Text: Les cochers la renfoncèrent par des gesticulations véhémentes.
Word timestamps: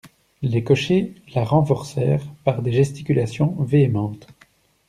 Les 0.41 0.63
cochers 0.63 1.13
la 1.35 1.43
renfoncèrent 1.43 2.25
par 2.43 2.63
des 2.63 2.71
gesticulations 2.71 3.55
véhémentes. 3.59 4.25